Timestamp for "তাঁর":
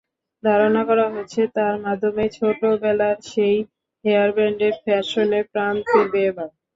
1.55-1.75